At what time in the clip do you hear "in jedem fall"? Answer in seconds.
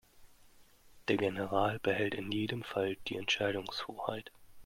2.15-2.97